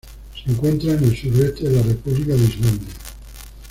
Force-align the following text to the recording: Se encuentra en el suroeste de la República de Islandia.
Se 0.33 0.49
encuentra 0.51 0.93
en 0.93 1.03
el 1.03 1.15
suroeste 1.15 1.69
de 1.69 1.75
la 1.75 1.83
República 1.83 2.33
de 2.33 2.43
Islandia. 2.43 2.87